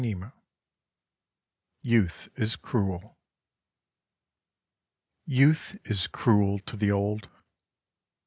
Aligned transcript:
YOUTH 1.83 2.29
IS 2.35 2.55
CRUEL 2.55 3.19
YOUTH 5.27 5.77
is 5.85 6.07
cruel 6.07 6.57
to 6.57 6.75
the 6.75 6.89
old. 6.89 7.29